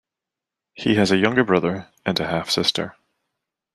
He 0.73 0.95
has 0.95 1.11
a 1.11 1.17
younger 1.17 1.43
brother 1.43 1.91
and 2.07 2.19
a 2.19 2.25
half-sister. 2.25 2.95